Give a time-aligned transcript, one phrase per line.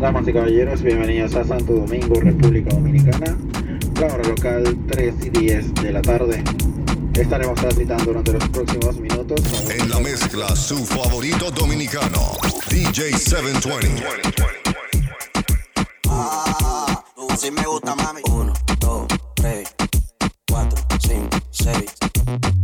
[0.00, 3.34] Damas y caballeros, bienvenidos a Santo Domingo, República Dominicana.
[3.98, 6.44] La hora local 3 y 10 de la tarde.
[7.14, 9.40] Estaremos transitando durante los próximos minutos.
[9.70, 12.32] En la mezcla, su favorito dominicano,
[12.68, 14.04] DJ 720.
[16.10, 18.20] Ah, así me gusta, mami.
[18.30, 19.06] 1, 2,
[19.36, 19.74] 3,
[20.50, 21.76] 4, 5, 6,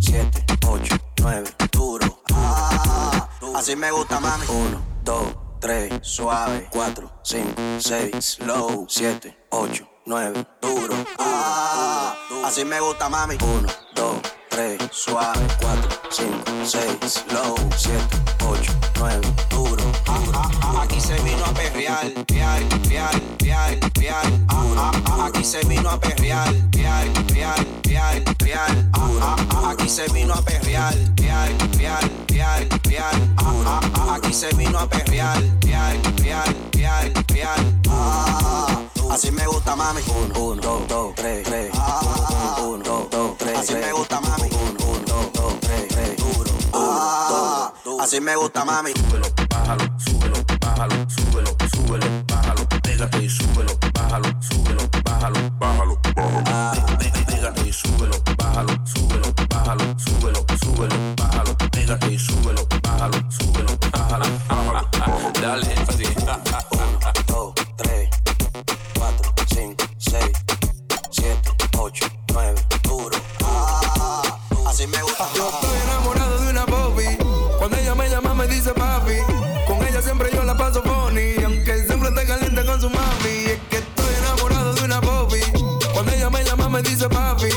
[0.00, 2.22] 7, 8, 9, duro.
[2.34, 3.26] Ah,
[3.56, 4.44] así me gusta, mami.
[4.48, 6.66] 1, 2, 3, suave.
[6.72, 8.84] 4, 5, 6, slow.
[8.89, 10.96] 7, 8, 9, duro.
[11.21, 13.36] Ah, así me gusta, mami.
[13.40, 14.16] 1, 2,
[14.50, 15.46] 3, suave.
[15.61, 17.54] 4, 5, 6, slow.
[17.76, 18.02] 7,
[18.44, 19.85] 8, 9, duro.
[20.80, 24.46] Aquí se vino a perrear, real, real, real, real.
[25.22, 28.90] Aquí se vino a perrear, real, real, real, real.
[29.71, 33.41] Aquí se vino a perrear, real, real, real, real.
[34.33, 37.80] Ah, ah, ah, se vino a perrear, real, real, real, real.
[37.91, 38.80] Ah,
[39.11, 40.00] así me gusta, mami.
[40.06, 41.70] 1, 2, 2, 3, 3.
[42.64, 43.58] 1, 2, 2, 3.
[43.58, 44.48] Así me gusta, mami.
[44.48, 46.16] 1, 2, 2, 3, 3.
[46.16, 46.50] Duro.
[46.72, 48.92] Ah, así me gusta, mami.
[48.94, 56.42] súbelo, bájalo, súbelo, bájalo, súbelo, súbelo, bájalo, pégate y súbelo, bájalo, súbelo, bájalo, bájalo, bájalo.
[56.70, 62.67] Pé- pé- Pégate y súbelo, bájalo, súbelo, bájalo, súbelo, súbelo, bájalo, pégate y súbelo,
[65.40, 66.04] Dale, así.
[66.04, 68.08] 1, 2, 3,
[68.98, 70.24] 4, 5, 6,
[71.10, 73.18] 7, 8, 9, duro.
[73.44, 74.22] Ah,
[74.68, 75.28] así me gusta.
[75.34, 77.18] Yo estoy enamorado de una Bobby.
[77.58, 79.14] Cuando ella me llama me dice papi.
[79.66, 81.42] Con ella siempre yo la paso funny.
[81.44, 83.28] Aunque siempre esté caliente con su mami.
[83.46, 85.40] Es que estoy enamorado de una Bobby.
[85.92, 87.48] Cuando ella me llama me dice papi.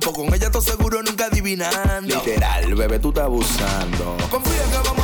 [0.00, 2.14] Con ella todo seguro nunca adivinando.
[2.16, 4.16] Literal, bebé, tú estás abusando.
[4.30, 4.99] Confía que vamos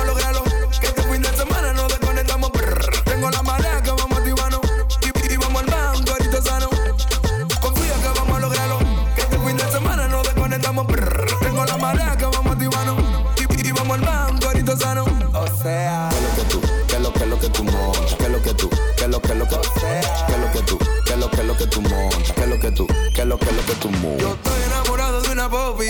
[22.36, 22.86] ¿Qué es lo que tú?
[23.14, 24.28] ¿Qué es lo que lo que tú Yo montas?
[24.36, 25.88] estoy enamorado de una Bobby.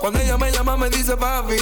[0.00, 1.56] Cuando ella me llama me dice papi.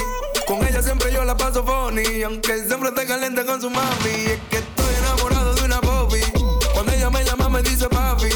[0.47, 2.23] Con ella siempre yo la paso funny.
[2.23, 4.11] Aunque siempre esté caliente con su mami.
[4.11, 6.21] Es que estoy enamorado de una Bobby.
[6.75, 8.29] Cuando ella me llama me dice papi.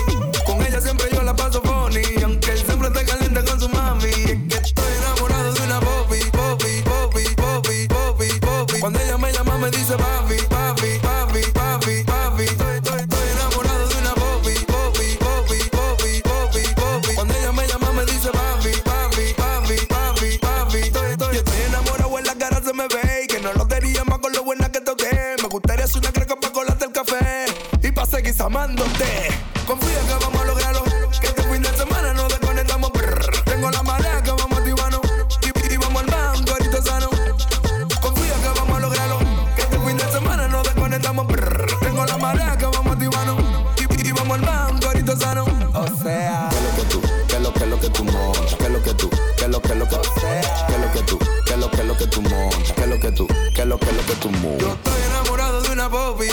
[41.81, 43.43] Tengo la marea que vamos a activarnos
[43.79, 45.45] y, y vamos al banco ahorita sano.
[45.75, 46.49] O sea.
[46.51, 47.01] ¿Qué es lo que tú?
[47.29, 48.55] ¿Qué es lo que lo que tú montas?
[48.57, 49.11] ¿Qué es lo que tú?
[49.37, 51.19] ¿Qué es lo que lo que ¿Qué es lo que tú?
[51.47, 52.73] ¿Qué es lo que lo que tú montas?
[52.75, 53.27] ¿Qué es lo que tú?
[53.55, 54.69] ¿Qué es lo que lo que tú Yo montas?
[54.69, 56.29] estoy enamorado de una Bobby.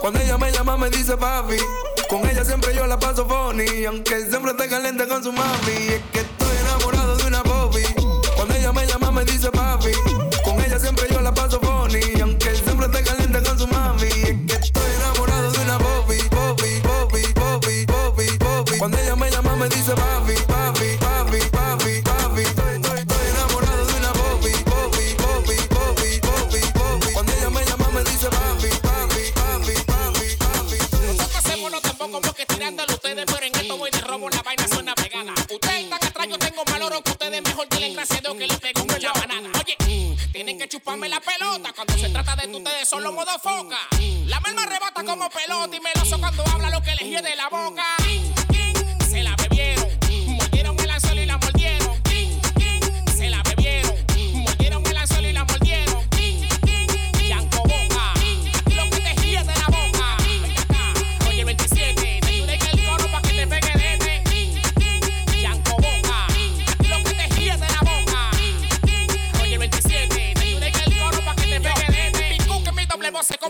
[0.00, 1.56] Cuando ella me llama me dice papi.
[2.08, 3.84] Con ella siempre yo la paso funny.
[3.84, 5.72] Aunque siempre esté caliente con su mami.
[5.72, 7.82] Es que estoy enamorado de una Bobby.
[8.36, 9.90] Cuando ella me llama me dice papi.
[10.44, 12.00] Con ella siempre yo la paso funny.
[40.38, 43.76] Tienen que chuparme la pelota cuando se trata de ustedes son los modos foca.
[44.26, 47.48] La alma rebota como pelota y meloso cuando habla lo que le gira de la
[47.48, 47.82] boca.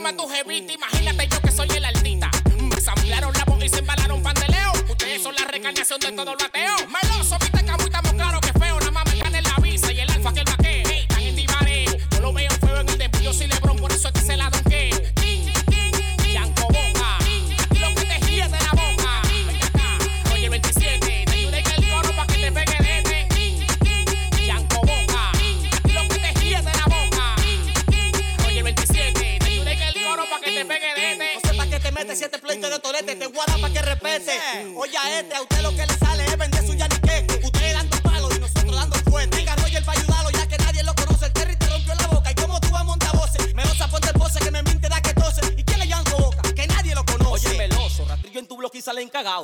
[0.09, 0.73] encima tu jevita.
[0.73, 2.31] Imagínate yo que soy el altita.
[2.57, 2.71] Me mm,
[3.35, 4.73] la voz y se embalaron pandeleo.
[4.89, 6.77] Ustedes son la recarnación de todo lo ateo.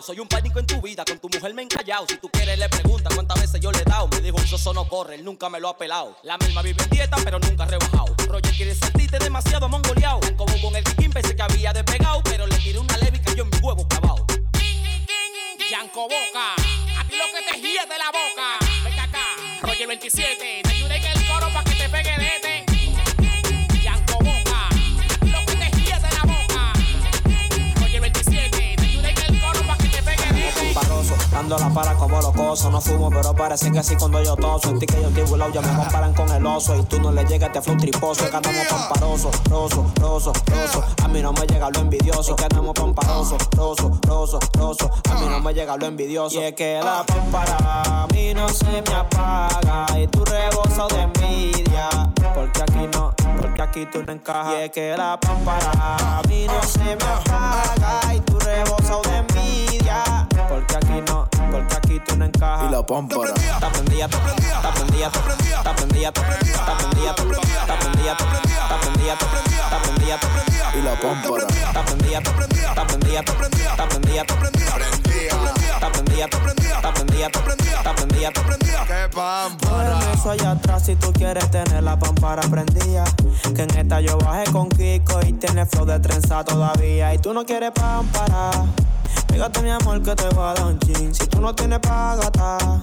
[0.02, 2.04] Soy un pánico en tu vida, con tu mujer me he encallado.
[2.08, 4.08] Si tú quieres, le pregunta cuántas veces yo le he dado.
[4.08, 6.16] Me dijo, un soso no corre, él nunca me lo ha pelado.
[6.24, 8.14] La misma vive en dieta, pero nunca ha rebajado.
[8.26, 10.20] Roger quiere sentirte demasiado mongoleado.
[10.36, 13.44] Como con el Kikín pensé que había despegado, pero le tiré una leve y cayó
[13.44, 14.26] en mi huevo clavado.
[15.70, 16.54] Yanko Boca.
[16.98, 18.58] A ti lo que te ríes de la boca.
[18.84, 19.24] Ven acá.
[19.62, 20.63] Roger 27.
[31.48, 32.70] La para como locoso.
[32.70, 34.70] No fumo, pero parece que así cuando yo toso.
[34.70, 36.74] En ti que yo estoy burlao, ya me comparan con el oso.
[36.74, 38.28] Y tú no le llegas, te flow triposo.
[38.28, 40.82] Que andamos comparoso, roso, roso, roso.
[41.02, 42.34] A mí no me llega lo envidioso.
[42.34, 44.90] Que andamos comparoso, roso, roso, roso.
[45.10, 46.40] A mí no me llega lo envidioso.
[46.40, 47.56] Y es que la pámpara
[48.02, 49.86] a mí no se me apaga.
[50.00, 51.88] Y tú rebozo de envidia.
[52.34, 54.54] Porque aquí no, porque aquí tú no encajas.
[54.54, 58.14] Y es que la pámpara a mí no se me apaga.
[58.14, 59.33] Y tú rebozo de envidia.
[60.48, 62.68] Porque aquí no, porque aquí tú no encajas.
[62.68, 63.30] Y la pámpara.
[63.34, 68.78] Está prendida, está prendida, está prendida, está prendida, está prendida, está prendida, está prendida, está
[68.78, 71.46] prendida, está prendida, Y la pámpara.
[71.46, 77.94] está prendida, está prendida, está prendida, está prendida, está prendida, está prendida, está prendida, está
[77.94, 78.84] prendida, está prendida.
[78.86, 79.98] ¡Qué pámpara!
[79.98, 83.04] Ponme eso allá atrás si tú quieres tener la pampara prendida.
[83.54, 87.14] Que en esta yo bajé con Kiko y tiene flow de trenza todavía.
[87.14, 88.50] Y tú no quieres pampara.
[89.32, 91.14] Fíjate mi amor que te voy a dar un chin.
[91.14, 92.80] Si tú no tienes pa' gastar.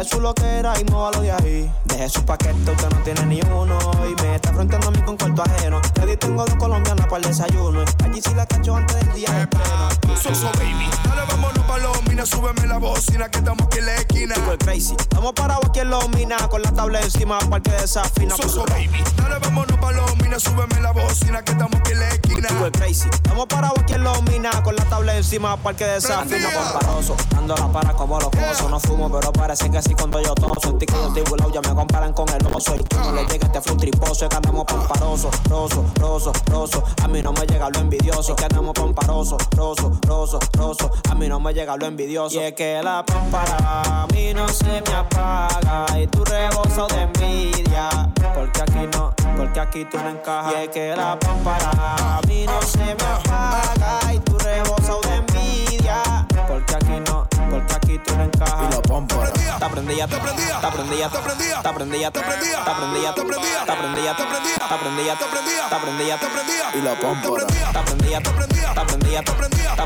[0.00, 1.72] Es lo que era y móvalo de ahí.
[1.84, 3.78] Deje su paquete, usted no tiene ni uno.
[4.10, 5.80] Y me está fronteando a mí con cuarto ajeno.
[5.94, 7.84] Ready tengo dos colombianas para el desayuno.
[8.04, 10.16] Allí sí la cacho antes del día de pleno.
[10.20, 13.94] Soso baby, dale vámonos pa' los minas, súbeme la bocina que estamos aquí en la
[13.94, 14.34] esquina.
[14.50, 14.94] El crazy.
[14.98, 18.36] Estamos parados aquí en los minas con la tabla encima para que desafina.
[18.36, 22.08] Soso baby, dale vámonos pa' los minas, súbeme la bocina que estamos aquí en la
[22.08, 22.48] esquina.
[22.64, 23.08] El crazy.
[23.12, 26.50] Estamos parados aquí en los minas con la tabla encima para que desafina.
[26.52, 28.68] Comparoso, dando la para como locoso.
[28.68, 30.74] No fumo, pero parece que así cuando yo toso.
[30.74, 32.74] Ti que yo estoy burlao, ya me comparan con el oso.
[32.76, 34.24] Y tú no le llegas, te fue un triposo.
[34.24, 36.82] Es que andamos pamparoso, roso, roso, roso.
[37.02, 38.32] A mí no me llega lo envidioso.
[38.32, 40.90] Es que andamos pamparoso, roso, roso, roso.
[41.10, 42.36] A mí no me llega lo envidioso.
[42.36, 45.86] Y es que la pampara a mí no se me apaga.
[46.00, 47.88] Y tú rebozo de envidia.
[48.34, 50.52] Porque aquí no, porque aquí tú no encajas.
[50.52, 51.70] Y es que la pampara
[52.18, 54.14] a mí no se me apaga.
[54.14, 56.26] Y tú rebozo de envidia.
[56.48, 58.68] Porque aquí no, porque aquí tú no encajas.
[58.68, 59.28] Y la pámpara.
[59.28, 63.76] Está prendida, está prendida, está prendida, está prendida, está prendida, está prendida, está prendida, está
[63.78, 67.46] prendida, está prendida, está prendida, está prendida, Y la pámpara.
[67.46, 69.84] está prendida, está prendida, está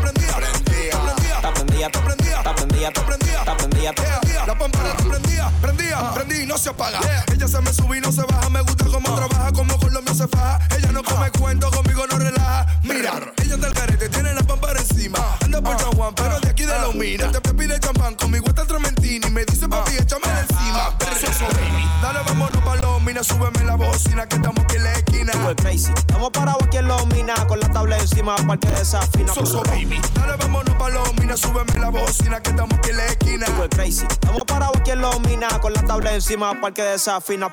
[0.00, 4.88] prendida, está prendida, está prendida, está prendida, está prendida, está prendida, está prendida, La pampara
[4.90, 7.00] está prendida, prendida, prendí y no se apaga.
[7.32, 10.02] Ella se me sube y no se baja, me gusta cómo trabaja, como con lo
[10.02, 10.58] mío se faja.
[10.76, 12.66] Ella no come cuento, conmigo no relaja.
[12.82, 15.18] Mira, ella está el carete, tiene la pampara encima.
[15.42, 17.30] Anda por San Juan, pero de aquí de la humina.
[17.30, 19.30] Te, te pide champán, conmigo está el trementini.
[19.30, 20.96] Me dice papi, échame encima.
[21.20, 24.92] Soso baby, dale vámonos pa' los minas, súbeme la bocina que estamos aquí en la
[24.92, 25.32] esquina.
[25.56, 25.92] Crazy.
[25.96, 29.32] Estamos parados aquí en los minas con la tabla encima para que desafina.
[29.32, 33.06] Soso baby, dale vámonos pa' los minas, súbeme la bocina que estamos aquí en la
[33.06, 33.46] esquina.
[33.70, 34.06] Crazy.
[34.08, 37.48] Estamos parados aquí en los minas con la tabla encima para que desafina.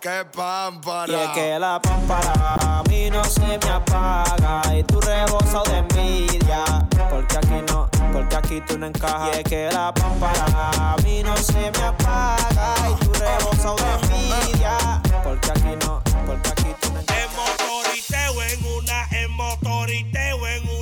[0.00, 1.12] ¡Qué pámpara!
[1.12, 5.78] Y es que la pámpara a mí no se me apaga y tú rebozo de
[5.78, 6.64] envidia.
[7.10, 9.36] Porque aquí no, porque aquí tú no encajas.
[9.36, 10.44] Y es que la pámpara
[10.92, 15.02] a mí no se me apaga y tú rebozo de envidia.
[15.22, 17.22] Porque aquí no, porque aquí tú no encajas.
[17.22, 20.77] En motoriteo en una, en motoriteo en una,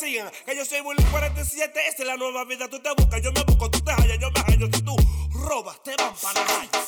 [0.00, 2.68] que yo soy Bully 47, esa es la nueva vida.
[2.68, 4.66] Tú te buscas, yo me busco, tú te hallas, yo me hallo.
[4.72, 4.96] Si tú
[5.32, 6.79] robas, te van para la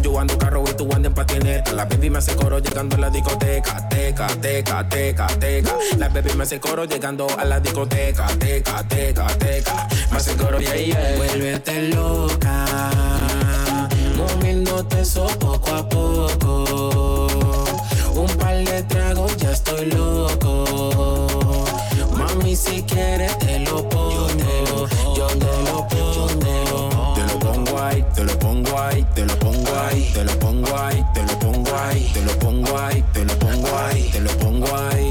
[0.00, 2.98] Yo ando carro y tú andas en patineta La baby me hace coro llegando a
[3.00, 8.26] la discoteca Teca, teca, teca, teca La baby me hace coro llegando a la discoteca
[8.38, 12.66] Teca, teca, teca Me hace coro, yeah, yeah Vuélvete loca,
[14.16, 17.26] moviéndote eso poco a poco.
[18.14, 21.64] Un par de tragos, ya estoy loco.
[22.16, 24.88] Mami, si quieres te lo pongo.
[25.16, 26.71] Yo te lo pongo.
[27.82, 31.76] Te lo pongo ahí, te lo pongo ahí, te lo pongo ahí, te lo pongo
[31.76, 35.10] ahí, te lo pongo ahí, te lo pongo ahí, te lo pongo ahí.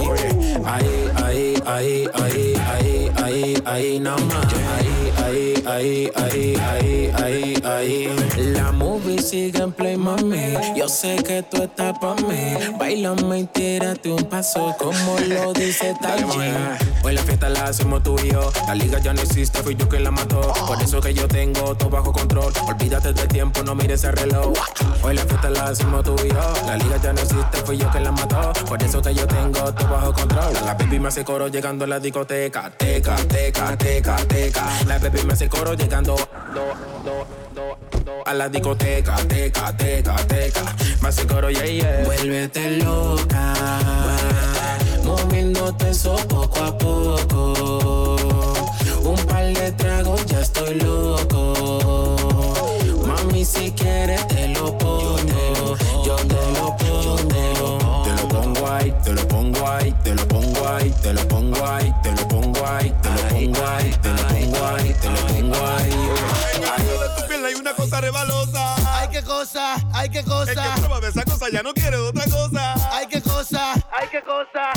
[0.65, 2.50] Ahí, ahí, ahí, ahí,
[3.31, 4.45] ahí, ahí, ahí, nada más.
[4.77, 8.53] Ahí, ahí, ahí, ahí, ahí, ahí, ahí.
[8.53, 10.53] La movie sigue en play, mami.
[10.75, 12.55] Yo sé que tú estás pa' mí.
[12.77, 15.93] Bailame y tírate un paso como lo dice
[16.25, 16.77] mujer.
[17.03, 18.51] Hoy la fiesta la hacemos tú y yo.
[18.67, 20.41] La liga ya no existe, fui yo que la mató.
[20.67, 22.53] Por eso que yo tengo todo bajo control.
[22.67, 24.53] Olvídate del tiempo, no mires el reloj.
[25.03, 26.53] Hoy la fiesta la hacemos tú y yo.
[26.65, 28.51] La liga ya no existe, fui yo que la mató.
[28.67, 30.53] Por eso que yo tengo todo bajo control.
[30.65, 32.71] La baby me hace coro llegando a la discoteca.
[32.77, 34.65] Teca, teca, teca, teca.
[34.87, 36.15] La baby me hace coro llegando
[36.53, 36.73] do,
[37.03, 39.15] do, do, a la discoteca.
[39.27, 40.75] Teca, teca, teca.
[41.01, 42.03] Me hace coro, yeah, yeah.
[42.03, 43.53] Vuélvete loca,
[45.03, 48.15] moviéndote eso poco a poco.
[49.03, 52.15] Un par de tragos, ya estoy loco.
[53.05, 55.77] Mami, si quieres te lo pongo.
[56.05, 56.70] Yo te lo.
[58.79, 62.67] Te lo pongo ahí, te lo pongo ahí, te lo pongo ahí, te lo pongo
[62.67, 65.27] ahí, te lo pongo ahí, te lo pongo ahí, te lo pongo ahí, te lo
[65.27, 65.89] pongo ahí.
[65.89, 68.75] de tu piel hay una cosa rebalosa.
[68.97, 70.53] Ay, qué cosa, ay, qué cosa.
[70.53, 72.75] que prueba de esa cosa ya no quiere otra cosa.
[72.93, 74.71] Ay, qué cosa, ay, qué cosa.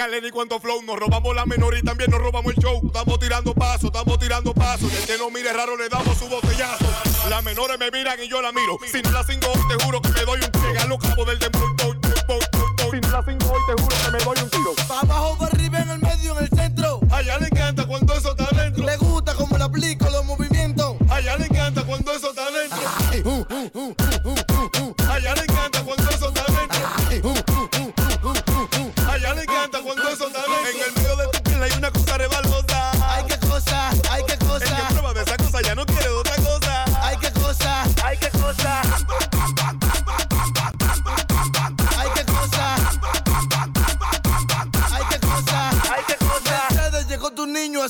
[0.00, 0.82] Llega Lenny cuando flow.
[0.82, 2.80] Nos robamos la menor y también nos robamos el show.
[2.84, 4.92] Estamos tirando pasos, estamos tirando pasos.
[4.92, 6.86] Y el que no mire raro le damos su botellazo.
[7.28, 8.78] Las menores me miran y yo la miro.
[8.90, 10.62] Si no la cinco hoy, te juro que me doy un.
[10.62, 11.74] Llegan los capos del dembow.
[11.76, 11.94] bow,
[12.26, 12.90] bow, bow, bow.
[12.90, 14.74] Si no la cinco hoy, te juro que me doy un tiro.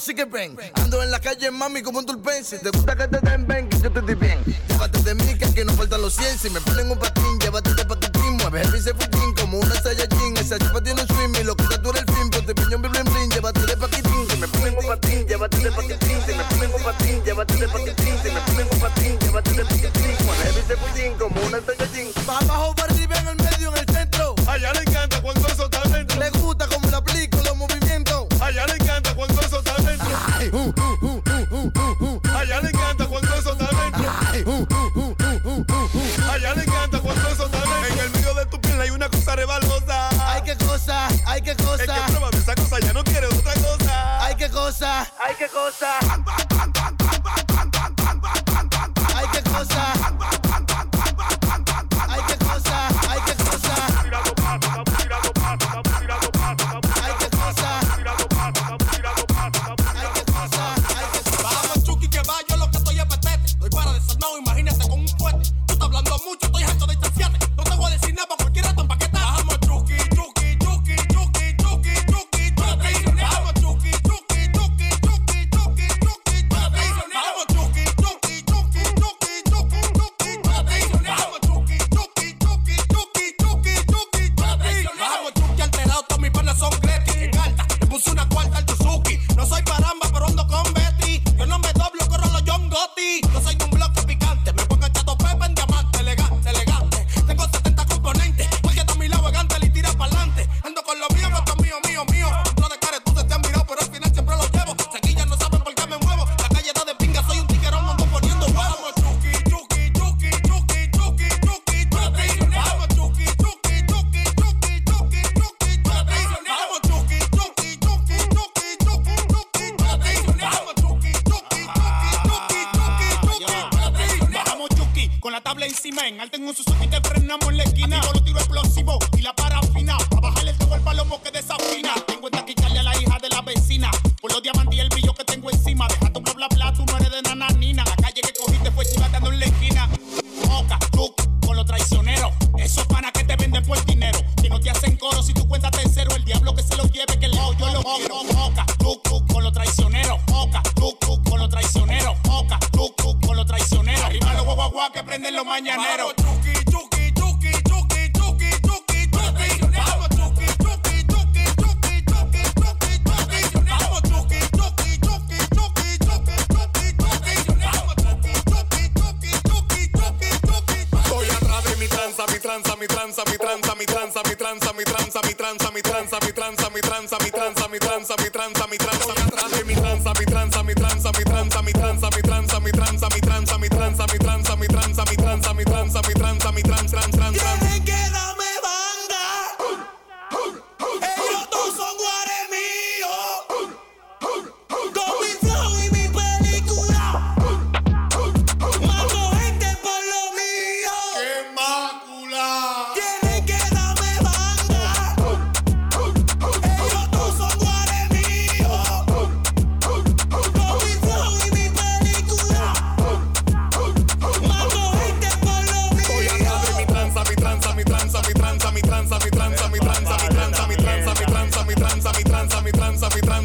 [0.00, 0.56] Así que ven.
[0.74, 2.42] Ando en la calle, mami, como un tulpen.
[2.42, 4.38] Si te gusta que te den, ven, que yo te doy bien.
[4.68, 6.38] Llévate de mí, que aquí no faltan los 100.
[6.38, 8.36] Si me ponen un patín, llévate de paquetín.
[8.38, 10.36] Mueve el fujín como una Saiyajin.
[10.38, 12.30] Esa chupa tiene un swing y lo que tú eres el fin.
[12.30, 14.26] Ponte piñón, bling, bling, llévate de paquetín.
[14.30, 16.18] Si me ponen un patín, llévate de paquetín.
[16.26, 18.14] Si me ponen un patín, llévate de paquetín.
[18.22, 20.16] Si me ponen un patín, llévate de paquetín.
[20.24, 21.79] Mueve el bíceps fujín como una Saiyajin.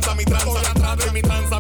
[0.06, 1.55] tranza, mi tranza, la trata mi tranza.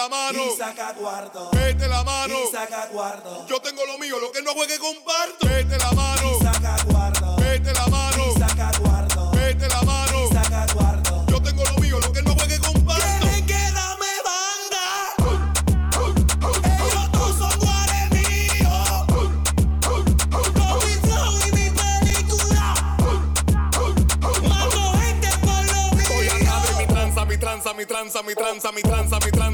[0.00, 0.42] la mano.
[0.56, 1.50] Saca cuarto.
[1.52, 2.34] Mete la mano.
[2.50, 3.46] Saca cuarto.
[3.46, 5.46] Yo tengo lo mío, lo que no juegue comparto.
[5.46, 6.38] Mete la mano.
[6.40, 7.36] Saca cuarto.
[7.38, 8.24] Mete la mano.
[8.38, 9.30] Saca cuarto.
[9.34, 10.28] Mete la mano.
[10.32, 11.24] Saca cuarto.
[11.28, 13.02] Yo tengo lo mío, lo que no juegue comparto.
[13.20, 14.84] ¿Quieren que dame banda?
[16.78, 19.04] Ellos dos son guares míos.
[19.84, 22.64] Con mi flow y mi película.
[24.48, 26.08] Mato gente por lo mío.
[26.08, 26.34] Voy a
[26.78, 28.34] mi tranza, mi tranza, mi tranza, mi
[28.82, 29.49] tranza, mi tranza.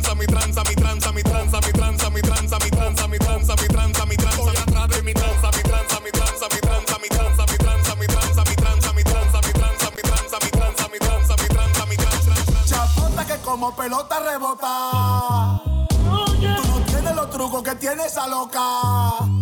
[13.87, 15.62] Pelota rebota.
[15.62, 18.61] Tú no tienes los trucos que tiene esa loca.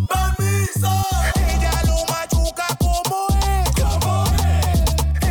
[0.06, 0.90] Permiso.
[1.34, 3.70] Ella lo machuca como es.
[3.80, 4.82] Como es.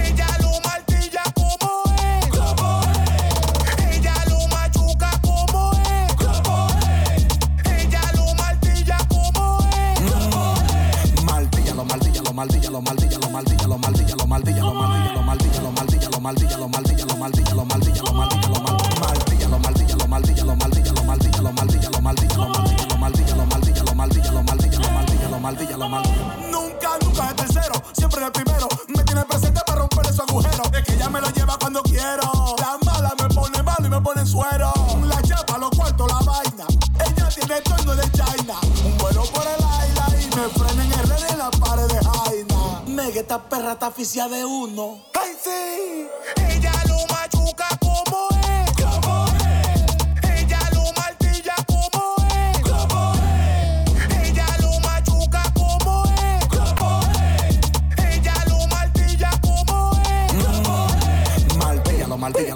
[0.10, 2.28] Ella lo martilla como es.
[2.28, 3.98] Como es.
[3.98, 6.16] Ella lo machuca como es.
[6.16, 6.70] Como
[7.06, 7.28] es.
[7.72, 10.10] Ella lo martilla como es.
[10.12, 11.24] Como es.
[11.24, 18.14] Maldíllalo, maldíllalo, maldíllalo, maldíllalo, maldíllalo, maldíllalo, maldíllalo, maldíllalo, maldíllalo, maldíllalo, maldíllalo, maldíllalo, maldíllalo, maldíllalo, maldíllalo,
[18.14, 18.83] maldíllalo,
[20.14, 26.52] maldíllalo, maldíllalo, maldíllalo, maldíllalo, maldíllalo, maldíllalo, maldíllalo, maldíllalo, maldíllalo, maldíllalo, maldíllalo, maldíllalo, maldíllalo.
[26.52, 28.68] Nunca, nunca de tercero, siempre de primero.
[28.90, 30.68] Me tiene presente para romper esos agujeros.
[30.72, 32.30] Es que ella me lo lleva cuando quiero.
[32.60, 34.72] La mala me pone malo y me pone en suero.
[35.04, 36.66] La chapa, los cuartos, la vaina.
[37.08, 38.56] Ella tiene tono de China.
[38.86, 42.00] Un vuelo por el aire y me frena en el red en la pared de
[42.06, 42.82] Jaina.
[42.86, 45.00] Mega, esta perra está aficia de uno.
[45.20, 46.08] ¡Ay, sí!
[46.50, 46.83] Ella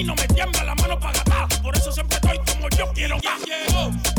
[0.00, 3.18] no me tiembla la mano para gastar, por eso siempre estoy como yo quiero.
[3.20, 3.90] ¿Quién llegó?
[3.90, 4.11] Don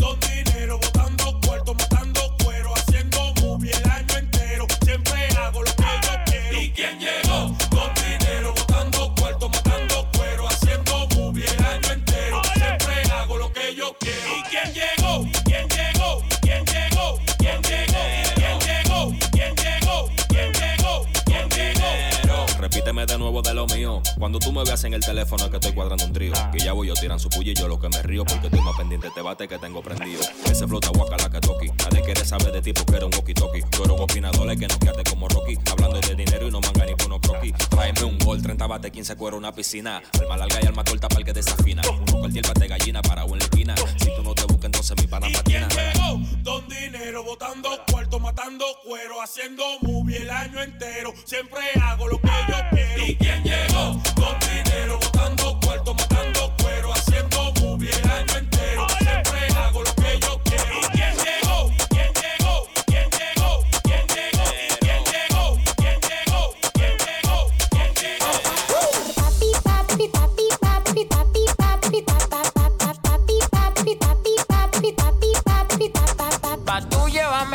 [23.84, 24.02] mío.
[24.18, 26.34] Cuando tú me veas en el teléfono es que estoy cuadrando un trío.
[26.52, 28.62] Que ya voy yo tiran su puya y yo lo que me río porque estoy
[28.62, 30.22] más pendiente de este bate que tengo prendido.
[30.46, 31.68] Ese flota guacala que toqui.
[31.68, 33.62] Nadie quiere saber de ti porque eres un walkie talkie.
[33.72, 35.58] Tú eres un opinador que no quédate como Rocky.
[35.72, 37.54] Hablando de dinero y no manga ni unos croquis.
[37.70, 40.02] Tráeme un gol, 30 bate, 15 cuero, una piscina.
[40.22, 41.82] Alma larga y alma corta para el que desafina.
[41.90, 43.76] Uno cualquier bate gallina para en la esquina.
[43.98, 45.68] Si tú no te buscas entonces mi pana ¿Y patina.
[45.70, 46.20] llegó?
[46.44, 51.14] Don dinero, botando cuarto, matando cuero, haciendo movie el año entero.
[51.26, 53.06] Siempre hago lo que yo quiero.
[53.06, 53.73] ¿Y quién llegó?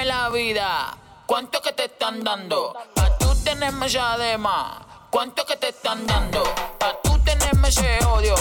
[0.05, 0.97] la vida.
[1.27, 2.75] ¿Cuánto que te están dando?
[2.95, 4.98] Pa' tú tenerme ya de más.
[5.11, 6.43] ¿Cuánto que te están dando?
[6.79, 8.35] Pa' tú tenerme ese odio,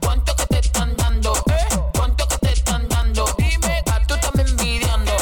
[0.00, 1.32] ¿cuánto que te están dando?
[1.46, 1.68] ¿Eh?
[1.94, 3.24] ¿Cuánto que te están dando?
[3.38, 5.12] Dime, pa' tú me envidiando.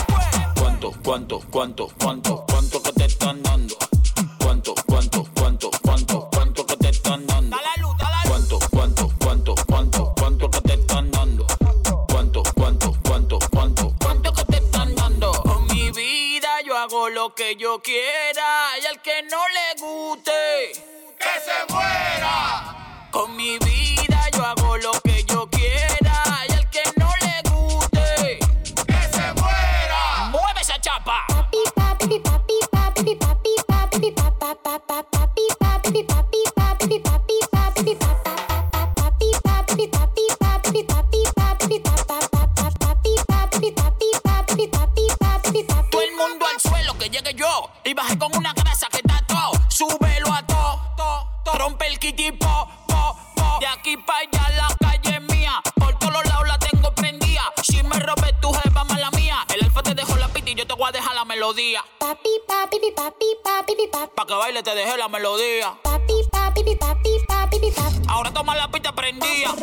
[0.59, 2.42] ¿Cuánto, cuánto, cuánto, cuánto,
[17.23, 20.73] lo que yo quiera y al que no le guste,
[21.21, 23.07] ¡Que se muera!
[23.13, 25.12] Con mi vida yo hago lo que
[48.03, 49.53] baje con una grasa que está todo.
[49.69, 51.59] Súbelo a todo, to, to.
[51.59, 53.59] rompe el kitty po, po, po.
[53.61, 57.43] De aquí para allá la calle es mía, por todos lados la tengo prendida.
[57.63, 60.67] Si me robes tu jefa mala mía, el alfa te dejó la pita y yo
[60.67, 61.85] te voy a dejar la melodía.
[64.15, 65.75] Pa' que baile te dejé la melodía.
[68.09, 69.55] Ahora toma la pita prendida.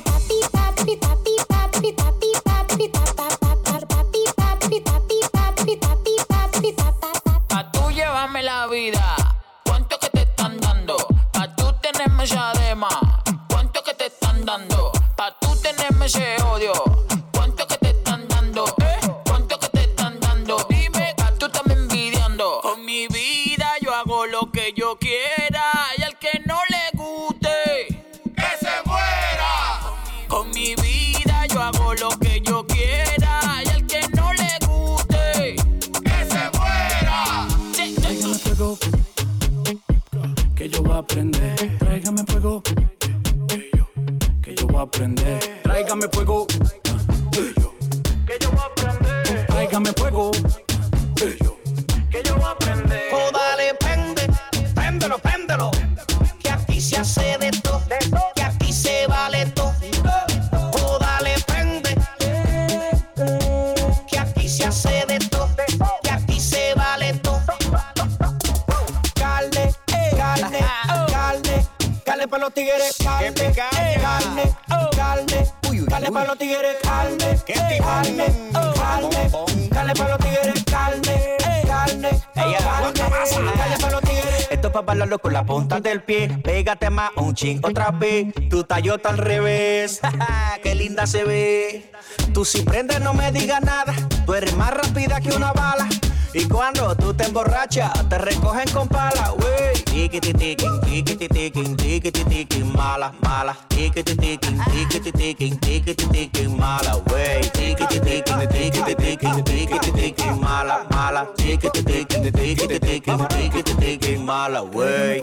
[85.18, 86.30] Con la punta del pie.
[86.44, 88.28] Pégate más un ching otra vez.
[88.48, 90.00] Tu tallota al revés.
[90.64, 91.92] Qué linda se ve.
[92.32, 93.94] Tú si prendes no me digas nada.
[94.26, 95.90] Tú eres más rápida que una bala.
[96.32, 99.82] Y cuando tú te emborrachas, te recogen con pala, wey.
[99.84, 103.58] Tiquiti tiquin, tiquiti tiquin, tiquiti tiquin, mala, mala.
[103.68, 107.42] Tiquiti tiquin, tiquiti tiquin, tiquiti tiquin, mala, wey.
[107.52, 111.28] Tiquiti tiquin, tiquiti tiquin, tiquiti tiquin, mala, mala.
[111.36, 115.22] Tiquiti tiquin, tiquiti tiquin, tiquiti tiquin, mala, wey.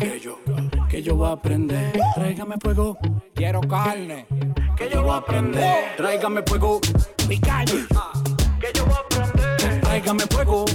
[0.00, 0.38] Que yo,
[0.88, 1.92] que yo voy a aprender.
[2.14, 2.98] Tráigame fuego.
[3.34, 4.26] Quiero carne.
[4.76, 5.96] Que yo voy a aprender.
[5.96, 6.80] Tráigame fuego.
[7.28, 7.86] Mi carne.
[8.60, 9.35] Que yo voy a aprender.
[9.96, 10.66] Tráigame fuego.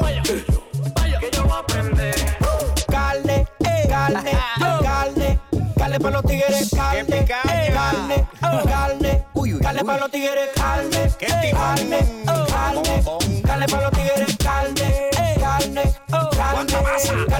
[0.00, 0.22] Vaya.
[0.94, 1.18] Vaya.
[1.18, 2.14] Que yo voy a aprender.
[2.88, 3.44] Carne,
[3.88, 5.40] carne, carne,
[5.76, 8.28] carne para los tigres, carne, carne, carne,
[9.60, 12.19] carne para los tigres, carne, carne, carne,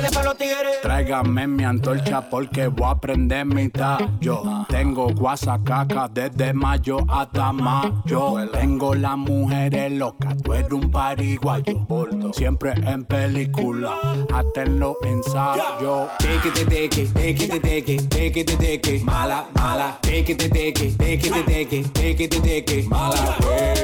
[0.00, 0.80] carne para los tigres.
[0.82, 3.98] Tráigame mi antorcha porque voy a prender mitad.
[4.20, 8.48] Yo tengo guasacaca desde mayo hasta mayo.
[8.52, 11.86] Tengo las mujeres locas, tú eres un pariguayo.
[12.32, 13.94] Siempre en película,
[14.32, 16.08] hasta en los ensayos.
[16.18, 19.02] Take it, take it, take it, take it, take it, take it.
[19.02, 19.98] Mala, mala.
[20.02, 22.88] Take it, take it, take it, take it, take it, take it.
[22.88, 23.36] Mala,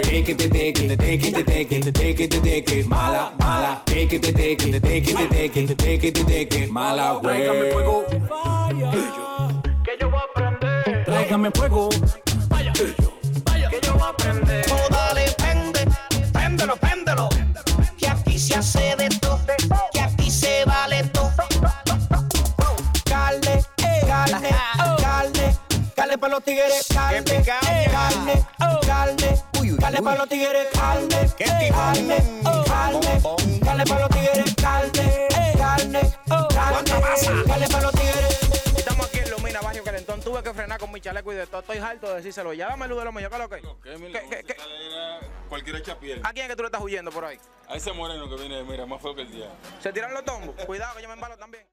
[0.02, 2.86] take it, take it, take it, take it, take it, take it.
[2.86, 3.82] Mala, mala.
[3.86, 6.70] Take it, take it, take it, it, take it.
[6.70, 8.04] Mala, Tráigame fuego.
[9.84, 11.04] Que yo voy a aprender.
[11.04, 11.88] Tráigame fuego.
[12.48, 12.72] Vaya.
[12.72, 13.12] Que yo,
[13.44, 13.68] vaya.
[13.70, 14.64] Que yo voy a aprender.
[14.70, 15.86] Oh, dale, prende,
[16.32, 17.28] préndelo, préndelo.
[17.98, 19.40] Que aquí se hace de todo,
[19.92, 21.32] que aquí se vale todo.
[23.04, 23.64] Carne,
[24.06, 24.50] carne,
[25.00, 25.58] carne,
[25.94, 28.46] carne para los tigres, carne, carne, carne,
[29.80, 32.22] carne para los tigres, carne, carne,
[32.64, 33.20] carne,
[33.64, 35.35] carne para los tigres, carne,
[36.00, 38.76] carne, carne, carne para los tigres.
[38.76, 40.20] Estamos aquí en Lumina, Barrio Calentón.
[40.20, 41.60] Tuve que frenar con mi chaleco y de todo.
[41.60, 42.52] Estoy harto de decírselo.
[42.52, 43.28] Ya dame luz de lo mío.
[43.28, 43.60] ¿Qué es lo que?
[43.82, 44.56] ¿Qué, qué, qué?
[45.48, 46.20] Cualquier echa piel.
[46.24, 47.38] ¿A quién es que tú le estás huyendo por ahí?
[47.68, 49.48] A ese moreno que viene, mira, más feo que el día.
[49.80, 50.54] ¿Se tiran los tombos?
[50.64, 51.66] Cuidado que yo me embalo también.